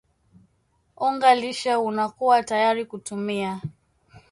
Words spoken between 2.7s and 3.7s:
kutumia